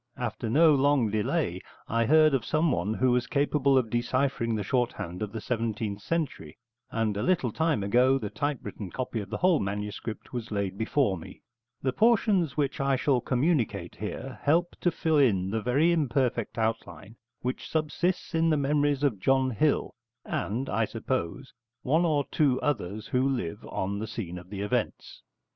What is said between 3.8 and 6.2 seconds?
deciphering the shorthand of the seventeenth